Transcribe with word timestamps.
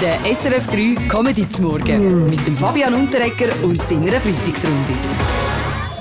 Der 0.00 0.18
SRF 0.26 0.66
3 0.66 1.08
Comedy 1.08 1.48
zum 1.48 1.64
Morgen 1.64 2.28
mit 2.28 2.46
dem 2.46 2.54
Fabian 2.54 2.92
Unterrecker 2.92 3.48
und 3.62 3.80
seiner 3.88 4.20
Freitagsrunde. 4.20 4.92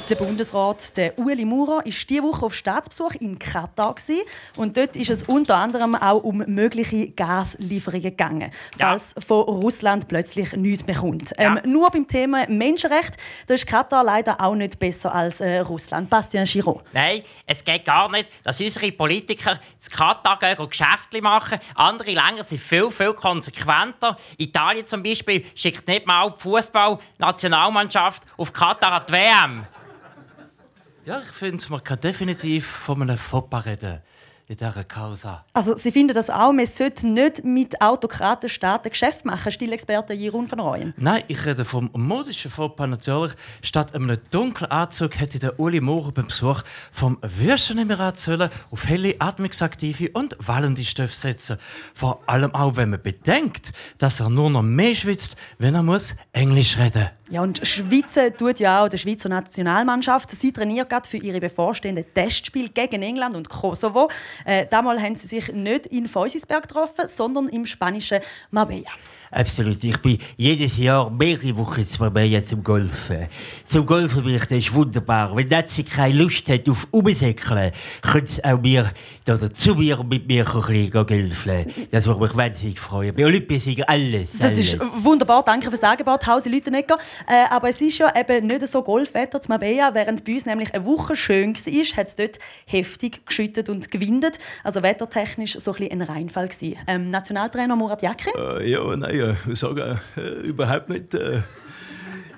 Der 0.07 0.15
Bundesrat, 0.17 0.95
der 0.97 1.17
Ueli 1.17 1.45
Maurer, 1.45 1.83
ist 1.83 2.07
diese 2.07 2.21
Woche 2.21 2.45
auf 2.45 2.53
Staatsbesuch 2.53 3.13
in 3.15 3.39
Katar 3.39 3.95
gewesen. 3.95 4.21
und 4.55 4.77
dort 4.77 4.95
ist 4.95 5.09
es 5.09 5.23
unter 5.23 5.55
anderem 5.55 5.95
auch 5.95 6.23
um 6.23 6.43
mögliche 6.45 7.09
Gaslieferungen 7.09 8.03
gegangen, 8.03 8.51
falls 8.77 9.15
von 9.25 9.41
Russland 9.41 10.07
plötzlich 10.07 10.53
nichts 10.53 10.85
mehr 10.85 10.97
kommt. 10.97 11.33
Ähm, 11.39 11.59
Nur 11.65 11.89
beim 11.89 12.07
Thema 12.07 12.47
Menschenrecht, 12.47 13.17
da 13.47 13.55
ist 13.55 13.65
Katar 13.65 14.03
leider 14.03 14.39
auch 14.39 14.53
nicht 14.53 14.77
besser 14.77 15.13
als 15.13 15.41
äh, 15.41 15.59
Russland. 15.61 16.07
Bastian 16.07 16.45
Giraud. 16.45 16.83
Nein, 16.93 17.23
es 17.47 17.63
geht 17.63 17.83
gar 17.83 18.11
nicht, 18.11 18.29
dass 18.43 18.61
unsere 18.61 18.91
Politiker 18.91 19.53
in 19.53 19.91
Katar 19.91 20.37
gehen 20.37 20.59
und 20.59 20.69
Geschäfte 20.69 21.19
machen. 21.19 21.57
Andere 21.73 22.11
Länder 22.11 22.43
sind 22.43 22.61
viel, 22.61 22.91
viel 22.91 23.13
konsequenter. 23.13 24.17
Italien 24.37 24.85
zum 24.85 25.01
Beispiel 25.01 25.43
schickt 25.55 25.87
nicht 25.87 26.05
mal 26.05 26.29
die 26.29 26.41
Fußball-Nationalmannschaft 26.43 28.21
auf 28.37 28.53
Katar 28.53 28.91
an 28.91 29.03
die 29.07 29.13
WM. 29.13 29.67
Ja, 31.05 31.21
ich 31.21 31.31
finde, 31.31 31.63
man 31.69 31.83
kann 31.83 31.99
definitiv 31.99 32.65
von 32.65 32.99
einem 33.03 33.19
Fauxpas 33.19 33.67
reden 33.67 34.01
in 34.47 34.57
dieser 34.57 34.83
Causa. 34.83 35.43
Also 35.53 35.75
Sie 35.75 35.91
finden 35.91 36.13
das 36.13 36.29
auch, 36.29 36.51
man 36.51 36.67
sollte 36.67 37.07
nicht 37.07 37.43
mit 37.43 37.81
Autokratenstaaten 37.81 38.91
Geschäft 38.91 39.25
machen, 39.25 39.51
Stillexperte 39.51 40.13
Jeroen 40.13 40.49
van 40.49 40.59
Rooyen. 40.59 40.93
Nein, 40.97 41.23
ich 41.27 41.45
rede 41.45 41.65
vom 41.65 41.89
modischen 41.93 42.51
Fauxpas 42.51 42.87
natürlich. 42.87 43.33
Statt 43.61 43.95
einem 43.95 44.17
dunklen 44.29 44.69
Anzug 44.69 45.19
hätte 45.19 45.39
der 45.39 45.59
Uli 45.59 45.81
Maurer 45.81 46.11
beim 46.11 46.27
Besuch 46.27 46.61
vom 46.91 47.17
Würstenemirat 47.21 48.17
sollen 48.17 48.49
auf 48.69 48.87
helle, 48.87 49.15
atmungsaktive 49.19 50.09
und 50.13 50.35
wallende 50.39 50.83
Stoffe 50.83 51.15
setzen. 51.15 51.57
Vor 51.93 52.21
allem 52.27 52.53
auch, 52.53 52.75
wenn 52.75 52.91
man 52.91 53.01
bedenkt, 53.01 53.71
dass 53.97 54.19
er 54.19 54.29
nur 54.29 54.49
noch 54.49 54.61
mehr 54.61 54.93
schwitzt, 54.93 55.37
wenn 55.57 55.75
er 55.75 55.83
muss 55.83 56.15
Englisch 56.33 56.77
reden 56.77 57.01
muss. 57.03 57.11
Ja, 57.31 57.41
und 57.41 57.65
Schweizen 57.65 58.37
tut 58.37 58.59
ja 58.59 58.83
auch 58.83 58.87
die 58.87 58.99
Schweizer 58.99 59.29
Nationalmannschaft. 59.29 60.29
Sie 60.29 60.51
trainiert 60.51 60.89
gerade 60.89 61.09
für 61.09 61.17
ihre 61.17 61.39
bevorstehenden 61.39 62.05
Testspiele 62.13 62.69
gegen 62.69 63.01
England 63.01 63.35
und 63.35 63.49
Kosovo. 63.49 64.09
Äh, 64.43 64.65
damals 64.69 65.01
haben 65.01 65.15
sie 65.15 65.27
sich 65.27 65.51
nicht 65.53 65.87
in 65.87 66.07
Feusisberg 66.07 66.63
getroffen, 66.63 67.07
sondern 67.07 67.47
im 67.49 67.65
spanischen 67.65 68.19
Marbella. 68.51 68.91
Absolut. 69.31 69.83
Ich 69.83 69.97
bin 69.97 70.17
jedes 70.37 70.77
Jahr 70.77 71.09
mehrere 71.09 71.57
Wochen 71.57 71.81
in 71.81 71.87
Marbella 71.99 72.45
zum 72.45 72.63
Golfen. 72.63 73.27
Zum 73.65 73.85
Golfen 73.85 74.23
bin 74.23 74.35
ich, 74.35 74.43
das 74.43 74.51
ist 74.51 74.73
wunderbar. 74.73 75.35
Wenn 75.35 75.49
Nazi 75.49 75.83
keine 75.83 76.13
Lust 76.13 76.47
hat 76.49 76.69
auf 76.69 76.87
Umsäckeln, 76.91 77.71
können 78.01 78.25
sie 78.25 78.43
auch 78.43 78.59
mir, 78.59 78.91
oder 79.27 79.53
zu 79.53 79.75
mir 79.75 79.99
und 79.99 80.09
mit 80.09 80.27
mir 80.27 80.47
ein 80.47 80.61
bisschen 80.61 80.91
golfen. 80.91 81.65
Das 81.91 82.05
würde 82.05 82.21
mich 82.21 82.35
wahnsinnig 82.35 82.79
freuen. 82.79 83.13
Bei 83.13 83.25
Olympiasieger 83.25 83.89
alles. 83.89 84.31
Das 84.33 84.53
alles. 84.53 84.73
ist 84.73 84.79
wunderbar, 85.03 85.43
danke 85.43 85.69
fürs 85.69 85.83
Angebot, 85.83 86.25
Hausi 86.25 86.49
Lütenegger. 86.49 86.97
Äh, 87.27 87.45
aber 87.49 87.69
es 87.69 87.81
ist 87.81 87.97
ja 87.97 88.13
eben 88.15 88.47
nicht 88.47 88.67
so 88.67 88.81
Golfwetter 88.83 89.41
zu 89.41 89.49
Marbella, 89.49 89.93
während 89.93 90.23
bei 90.23 90.35
uns 90.35 90.45
nämlich 90.45 90.73
eine 90.73 90.85
Woche 90.85 91.15
schön 91.15 91.55
war, 91.55 91.97
hat 91.97 92.07
es 92.07 92.15
dort 92.15 92.39
heftig 92.65 93.25
geschüttet 93.25 93.69
und 93.69 93.91
gewindet. 93.91 94.24
Also 94.63 94.83
wettertechnisch 94.83 95.57
so 95.59 95.71
ein, 95.71 95.77
bisschen 95.77 96.01
ein 96.01 96.07
Reinfall 96.07 96.47
gewesen. 96.47 96.77
Ähm, 96.87 97.09
Nationaltrainer 97.09 97.75
Murat 97.75 98.01
Yakin? 98.01 98.33
Äh, 98.37 98.69
ja, 98.69 98.95
nein, 98.95 99.19
äh, 99.19 99.35
ich 99.51 99.59
sage 99.59 100.01
äh, 100.17 100.21
überhaupt 100.47 100.89
nicht. 100.89 101.13
Äh, 101.13 101.41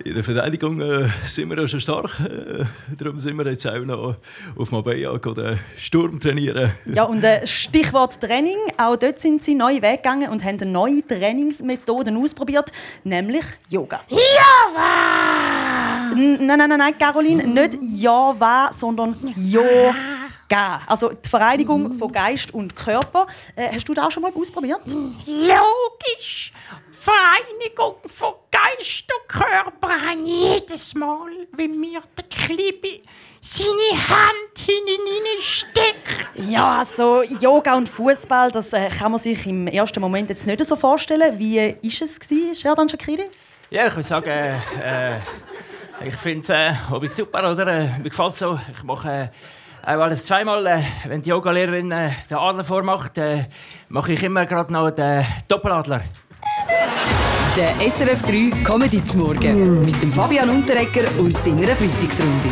in 0.08 0.14
der 0.14 0.24
Verteidigung 0.24 0.80
äh, 0.80 1.10
sind 1.26 1.50
wir 1.50 1.60
ja 1.60 1.68
schon 1.68 1.82
stark. 1.82 2.20
Äh, 2.20 2.66
darum 2.98 3.20
sind 3.20 3.36
wir 3.38 3.46
jetzt 3.48 3.68
auch 3.68 3.80
noch 3.80 4.16
auf 4.56 4.72
Marbella 4.72 5.12
oder 5.12 5.58
Sturm 5.78 6.20
trainieren. 6.20 6.72
Ja, 6.86 7.04
und 7.04 7.24
äh, 7.24 7.46
Stichwort 7.46 8.20
Training. 8.22 8.58
Auch 8.78 8.96
dort 8.96 9.20
sind 9.20 9.44
sie 9.44 9.56
neue 9.56 9.82
Wege 9.82 9.98
gegangen 9.98 10.30
und 10.30 10.44
haben 10.44 10.72
neue 10.72 11.06
Trainingsmethoden 11.06 12.16
ausprobiert, 12.16 12.72
nämlich 13.04 13.44
Yoga. 13.70 14.02
Java! 14.10 14.88
Nein, 16.16 16.38
nein, 16.46 16.58
nein, 16.58 16.78
nein, 16.78 16.98
Caroline, 16.98 17.46
nicht 17.46 17.78
Java, 17.82 18.72
sondern 18.74 19.34
Yoga. 20.50 20.82
Also 20.88 21.10
die 21.10 21.30
Vereinigung 21.30 21.94
von 21.98 22.12
Geist 22.12 22.54
und 22.54 22.76
Körper. 22.76 23.28
Äh, 23.56 23.70
hast 23.76 23.88
du 23.88 23.94
das 23.94 24.06
auch 24.06 24.12
schon 24.12 24.24
mal 24.24 24.32
ausprobiert? 24.34 24.82
Logisch! 24.86 26.52
Vereinigung 26.92 27.96
von 28.06 28.34
Geist 28.52 29.06
und 29.14 29.30
Körper 29.30 29.90
haben 29.90 30.26
jedes 30.26 30.96
Mal, 30.96 31.48
wenn 31.54 31.80
mir 31.80 32.02
der 32.18 32.26
Klibi 32.26 33.04
seine 33.40 34.08
Hand 34.10 34.58
hinein 34.58 35.40
steckt. 35.40 36.50
Ja, 36.50 36.84
so 36.86 37.22
Yoga 37.24 37.76
und 37.76 37.88
Fußball, 37.88 38.52
das 38.52 38.74
äh, 38.74 38.90
kann 38.90 39.12
man 39.12 39.22
sich 39.22 39.46
im 39.46 39.68
ersten 39.68 40.00
Moment 40.00 40.30
jetzt 40.30 40.48
nicht 40.48 40.66
so 40.66 40.76
vorstellen. 40.76 41.38
Wie 41.38 41.60
äh, 41.60 41.78
ist 41.82 42.02
es 42.02 42.20
gewesen, 42.20 42.56
Sherdan 42.56 42.90
Shakiri? 42.90 43.30
Ja, 43.70 43.88
ich 43.88 43.96
würde 43.96 44.08
sagen, 44.08 44.30
äh, 44.30 45.20
ich 46.06 46.16
finde 46.16 46.42
es 46.42 46.50
äh, 46.50 46.74
hab 46.90 47.12
super, 47.12 47.52
oder? 47.52 47.68
Äh, 47.68 48.00
mir 48.00 48.10
gefällt 48.10 48.36
so. 48.36 48.60
Ich 48.72 48.84
mache 48.84 49.32
äh, 49.88 49.96
auch 49.96 50.02
alles 50.02 50.26
zweimal. 50.26 50.66
Äh, 50.68 50.82
wenn 51.08 51.22
die 51.22 51.30
Yogalehrerin 51.30 51.92
äh, 51.92 52.10
den 52.30 52.38
Adler 52.38 52.64
vormacht, 52.64 53.18
äh, 53.18 53.46
mache 53.90 54.14
ich 54.14 54.24
immer 54.24 54.46
gerade 54.46 54.72
noch 54.72 54.92
den 54.92 55.26
Doppeladler. 55.48 56.02
Der 57.56 57.90
SRF 57.90 58.22
3 58.24 58.64
Comedy 58.64 59.04
zum 59.04 59.22
Morgen 59.22 59.84
mit 59.84 60.00
dem 60.02 60.12
Fabian 60.12 60.50
Unterrecker 60.50 61.08
und 61.18 61.36
seiner 61.38 61.76
Freitagsrunde. 61.76 62.50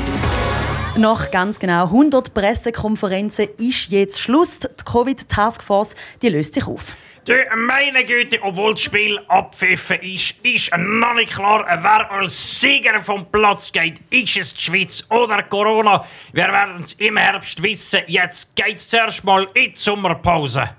Nach 0.97 1.29
ganz 1.29 1.59
genau 1.59 1.83
100 1.83 2.33
Pressekonferenzen 2.33 3.49
ist 3.57 3.89
jetzt 3.89 4.19
Schluss. 4.19 4.59
Die 4.59 4.83
Covid-Taskforce 4.83 5.93
die 6.21 6.29
löst 6.29 6.53
sich 6.53 6.65
auf. 6.65 6.85
Du, 7.25 7.33
meine 7.55 8.05
Güte, 8.05 8.37
obwohl 8.43 8.75
das 8.75 8.81
Spiel 8.81 9.19
abpfiffen 9.29 9.99
ist, 10.03 10.35
ist 10.43 10.69
noch 10.77 11.15
nicht 11.15 11.33
klar, 11.33 11.65
wer 11.67 12.11
als 12.11 12.61
Sieger 12.61 13.01
vom 13.01 13.31
Platz 13.31 13.71
geht. 13.71 13.99
Ist 14.11 14.37
es 14.37 14.53
die 14.53 14.61
Schweiz 14.61 15.03
oder 15.09 15.41
Corona? 15.41 16.05
Wir 16.33 16.49
werden 16.49 16.83
es 16.83 16.93
im 16.93 17.17
Herbst 17.17 17.63
wissen. 17.63 18.01
Jetzt 18.05 18.55
geht 18.55 18.75
es 18.75 18.89
zuerst 18.89 19.23
mal 19.23 19.47
in 19.55 19.71
die 19.71 19.75
Sommerpause. 19.75 20.69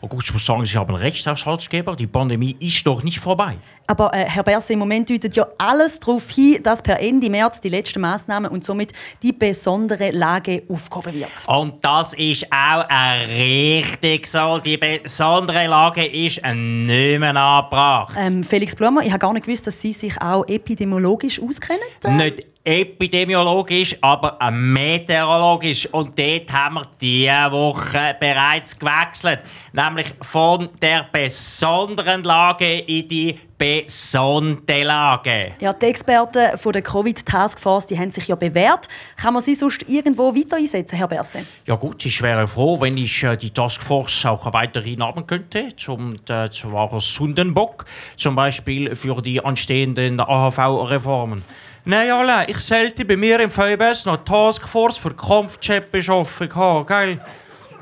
Oh 0.00 0.08
gut, 0.08 0.24
ich 0.24 0.32
muss 0.32 0.44
sagen, 0.44 0.64
Sie 0.66 0.76
haben 0.76 0.94
recht, 0.94 1.24
Herr 1.26 1.36
Schalzgeber. 1.36 1.96
Die 1.96 2.06
Pandemie 2.06 2.56
ist 2.60 2.86
doch 2.86 3.02
nicht 3.02 3.18
vorbei. 3.20 3.56
Aber 3.86 4.12
äh, 4.14 4.24
Herr 4.24 4.42
Berse, 4.42 4.72
im 4.72 4.78
Moment 4.78 5.10
deutet 5.10 5.36
ja 5.36 5.46
alles 5.58 6.00
darauf 6.00 6.28
hin, 6.30 6.62
dass 6.62 6.82
per 6.82 7.00
Ende 7.00 7.28
März 7.28 7.60
die 7.60 7.68
letzten 7.68 8.00
Maßnahmen 8.00 8.50
und 8.50 8.64
somit 8.64 8.92
die 9.22 9.32
besondere 9.32 10.10
Lage 10.10 10.62
aufgehoben 10.68 11.14
wird. 11.14 11.30
Und 11.46 11.84
das 11.84 12.14
ist 12.14 12.46
auch 12.50 12.88
richtig 13.28 14.26
so. 14.26 14.58
Die 14.58 14.78
besondere 14.78 15.66
Lage 15.66 16.04
ist 16.04 16.42
nicht 16.44 17.18
mehr 17.20 17.36
angebracht. 17.36 18.14
Ähm, 18.18 18.42
Felix 18.42 18.74
Blumer, 18.74 19.02
ich 19.02 19.10
habe 19.10 19.18
gar 19.18 19.32
nicht 19.32 19.46
gewusst, 19.46 19.66
dass 19.66 19.80
Sie 19.80 19.92
sich 19.92 20.20
auch 20.20 20.46
epidemiologisch 20.46 21.40
auskennen. 21.40 21.82
Nicht 22.16 22.53
epidemiologisch, 22.64 23.96
aber 24.00 24.38
meteorologisch. 24.50 25.86
Und 25.92 26.18
dort 26.18 26.52
haben 26.52 26.76
wir 26.76 26.86
diese 27.00 27.52
Woche 27.52 28.16
bereits 28.18 28.78
gewechselt. 28.78 29.40
Nämlich 29.72 30.06
von 30.22 30.70
der 30.80 31.06
besonderen 31.12 32.24
Lage 32.24 32.78
in 32.78 33.06
die 33.06 33.38
besondere 33.58 34.82
Lage. 34.82 35.52
Ja, 35.60 35.72
die 35.72 35.86
Experten 35.86 36.58
von 36.58 36.72
der 36.72 36.82
Covid-Taskforce 36.82 37.86
die 37.86 37.98
haben 37.98 38.10
sich 38.10 38.28
ja 38.28 38.34
bewährt. 38.34 38.88
Kann 39.16 39.34
man 39.34 39.42
sie 39.42 39.54
sonst 39.54 39.88
irgendwo 39.88 40.34
weiter 40.34 40.56
einsetzen, 40.56 40.96
Herr 40.96 41.08
Berse? 41.08 41.40
Ja 41.66 41.76
gut, 41.76 42.04
ich 42.04 42.20
wäre 42.22 42.46
froh, 42.46 42.80
wenn 42.80 42.96
ich 42.96 43.22
äh, 43.22 43.36
die 43.36 43.50
Taskforce 43.50 44.26
auch 44.26 44.52
weiterhin 44.52 45.02
haben 45.02 45.26
könnte, 45.26 45.74
zum 45.76 46.14
äh, 46.28 46.50
zwar 46.50 47.00
Sundenbock, 47.00 47.84
zum 48.16 48.34
Beispiel 48.34 48.94
für 48.96 49.20
die 49.22 49.44
anstehenden 49.44 50.20
AHV-Reformen. 50.20 51.42
Nein, 51.86 52.10
alle, 52.10 52.48
ich 52.48 52.60
sollte 52.60 53.04
bei 53.04 53.16
mir 53.16 53.40
im 53.40 53.50
VBS 53.50 54.06
noch 54.06 54.24
Taskforce 54.24 54.96
für 54.96 55.14
Kampfjet-Beschaffung 55.14 56.54
haben, 56.54 56.86
gell? 56.86 57.20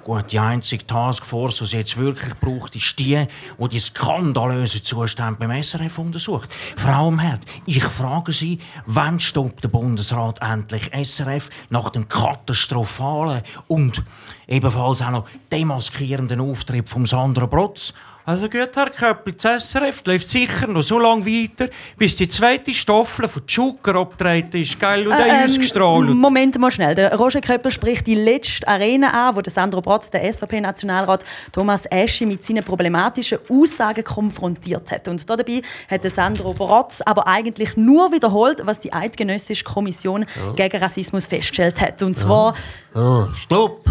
Gut, 0.05 0.33
die 0.33 0.39
einzige 0.41 0.85
Taskforce, 0.85 1.59
die 1.59 1.65
es 1.65 1.73
jetzt 1.73 1.97
wirklich 1.97 2.35
braucht, 2.41 2.75
ist 2.75 2.99
die, 2.99 3.25
die 3.59 3.69
die 3.69 3.79
skandalösen 3.79 4.83
Zustände 4.83 5.37
beim 5.39 5.63
SRF 5.63 5.97
untersucht. 5.99 6.51
Frau 6.77 7.07
Umherd, 7.07 7.43
ich 7.67 7.85
frage 7.85 8.33
Sie, 8.33 8.59
wann 8.87 9.21
stoppt 9.21 9.63
der 9.63 9.69
Bundesrat 9.69 10.43
endlich 10.43 10.91
SRF 10.93 11.51
nach 11.71 11.91
dem 11.91 12.09
katastrophalen 12.09 13.43
und 13.69 14.03
ebenfalls 14.49 15.03
auch 15.03 15.11
noch 15.11 15.29
demaskierenden 15.53 16.41
Auftritt 16.41 16.91
von 16.91 17.07
Sandra 17.07 17.47
Brotz? 17.47 17.95
Also 18.25 18.49
gut, 18.49 18.71
Herr 18.77 18.91
Köppel, 18.91 19.33
das 19.33 19.71
SRF 19.71 20.03
läuft 20.07 20.29
sicher 20.29 20.69
noch 20.69 20.83
so 20.83 20.97
lange 20.97 21.27
weiter, 21.27 21.69
bis 21.97 22.15
die 22.15 22.29
zweite 22.29 22.73
Staffel 22.73 23.27
von 23.27 23.43
Joker 23.49 23.97
abgetreten 23.97 24.63
ist, 24.63 24.79
gell? 24.79 25.09
Und 25.09 25.19
äh, 25.19 25.45
ausgestrahlt. 25.45 26.11
Moment 26.11 26.57
mal 26.57 26.71
schnell. 26.71 26.95
Der 26.95 27.17
Roger 27.17 27.41
Köppel 27.41 27.73
spricht 27.73 28.07
die 28.07 28.15
letzte 28.15 28.69
Arena 28.69 29.29
an, 29.29 29.35
wo 29.35 29.41
der 29.41 29.53
Sandro 29.53 29.81
Brotz, 29.81 30.09
der 30.09 30.33
SVP-Nationalrat 30.33 31.25
Thomas 31.51 31.85
Eschi 31.87 32.25
mit 32.25 32.45
seinen 32.45 32.63
problematischen 32.63 33.39
Aussagen 33.49 34.05
konfrontiert 34.05 34.93
hat. 34.93 35.09
Und 35.09 35.29
dabei 35.29 35.63
hat 35.91 36.05
der 36.05 36.11
Sandro 36.11 36.55
Brotz 36.55 37.01
aber 37.05 37.27
eigentlich 37.27 37.77
nur 37.77 38.13
wiederholt, 38.13 38.61
was 38.65 38.79
die 38.79 38.93
Eidgenössische 38.93 39.65
Kommission 39.65 40.27
gegen 40.55 40.81
Rassismus 40.81 41.27
festgestellt 41.27 41.81
hat. 41.81 42.01
Und 42.05 42.17
zwar... 42.17 42.55
Oh, 42.95 43.25
stopp! 43.35 43.85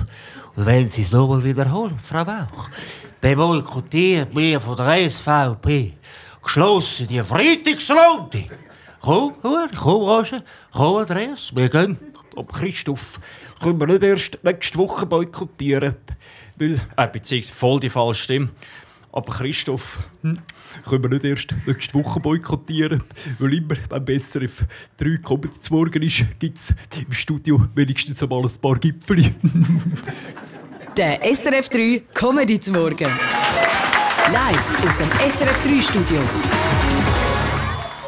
Und 0.56 0.66
wenn 0.66 0.86
Sie 0.88 1.04
es 1.04 1.12
nochmal 1.12 1.44
wiederholen, 1.44 1.98
Frau 2.02 2.26
Bauch, 2.26 2.70
dann 3.22 3.36
boykottiert 3.36 4.34
mir 4.34 4.60
von 4.60 4.76
der 4.76 5.10
SVP 5.10 5.94
geschlossen 6.44 7.08
die 7.08 7.24
Freitagsrunde. 7.24 8.46
Komm, 9.02 9.34
komm, 9.42 10.02
Roger, 10.02 10.44
komm, 10.74 10.98
Andreas, 10.98 11.52
wir 11.56 11.70
gehen. 11.70 11.98
Aber 12.36 12.52
Christoph, 12.52 13.20
können 13.62 13.80
wir 13.80 13.88
nicht 13.88 14.04
erst 14.04 14.44
nächste 14.44 14.78
Woche 14.78 15.06
boykottieren? 15.06 15.96
Weil, 16.58 16.80
äh, 16.96 17.08
beziehungsweise 17.08 17.54
voll 17.54 17.80
die 17.80 17.90
falsche 17.90 18.24
Stimme. 18.24 18.50
Aber 19.14 19.34
Christoph, 19.34 20.00
hm, 20.22 20.40
können 20.88 21.04
wir 21.04 21.10
nicht 21.10 21.26
erst 21.26 21.54
nächste 21.66 21.94
Woche 21.96 22.20
boykottieren? 22.20 23.04
Weil 23.40 23.54
immer, 23.56 23.76
wenn 23.90 24.06
besser 24.06 24.42
auf 24.44 24.64
3 24.98 25.18
Comedy 25.18 25.60
zu 25.60 25.74
morgen 25.74 26.02
ist, 26.02 26.24
gibt 26.40 26.58
es 26.58 26.74
im 26.98 27.12
Studio 27.12 27.68
wenigstens 27.76 28.24
einmal 28.24 28.44
ein 28.44 28.62
paar 28.62 28.80
Gipfel. 28.80 29.34
Der 30.98 31.22
SRF 31.24 31.70
3 31.70 32.04
Comedy 32.14 32.60
zum 32.60 32.76
Morgen. 32.76 33.12
Live 34.32 34.86
aus 34.86 34.98
dem 34.98 35.10
SRF 35.10 35.62
3 35.64 35.82
Studio. 35.82 36.22